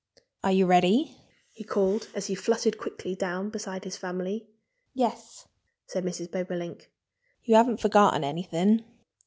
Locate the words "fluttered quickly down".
2.33-3.51